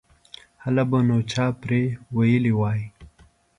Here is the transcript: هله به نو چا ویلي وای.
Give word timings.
هله 0.63 0.83
به 0.89 0.99
نو 1.07 1.17
چا 1.31 1.45
ویلي 2.17 2.53
وای. 2.59 2.81